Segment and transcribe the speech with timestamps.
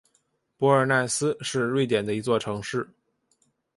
[0.57, 2.89] 博尔奈斯是瑞典的一座城市。